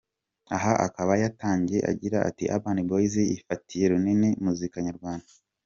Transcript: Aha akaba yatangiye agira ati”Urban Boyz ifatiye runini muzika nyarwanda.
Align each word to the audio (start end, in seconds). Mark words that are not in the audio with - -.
Aha 0.55 0.71
akaba 0.85 1.13
yatangiye 1.23 1.81
agira 1.91 2.17
ati”Urban 2.29 2.77
Boyz 2.89 3.13
ifatiye 3.37 3.85
runini 3.91 4.29
muzika 4.43 4.77
nyarwanda. 4.87 5.29